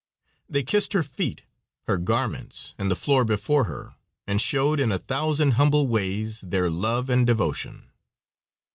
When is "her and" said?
3.65-4.41